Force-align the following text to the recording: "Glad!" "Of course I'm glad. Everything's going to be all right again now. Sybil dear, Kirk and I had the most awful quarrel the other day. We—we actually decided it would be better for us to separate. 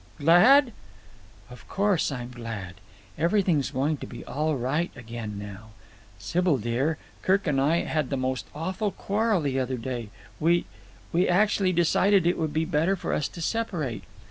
"Glad!" 0.17 0.73
"Of 1.51 1.67
course 1.69 2.11
I'm 2.11 2.31
glad. 2.31 2.73
Everything's 3.19 3.69
going 3.69 3.97
to 3.97 4.07
be 4.07 4.25
all 4.25 4.55
right 4.55 4.89
again 4.95 5.37
now. 5.37 5.73
Sybil 6.17 6.57
dear, 6.57 6.97
Kirk 7.21 7.45
and 7.45 7.61
I 7.61 7.83
had 7.83 8.09
the 8.09 8.17
most 8.17 8.47
awful 8.55 8.89
quarrel 8.89 9.41
the 9.41 9.59
other 9.59 9.77
day. 9.77 10.09
We—we 10.39 11.29
actually 11.29 11.71
decided 11.71 12.25
it 12.25 12.39
would 12.39 12.51
be 12.51 12.65
better 12.65 12.95
for 12.95 13.13
us 13.13 13.27
to 13.27 13.41
separate. 13.43 14.03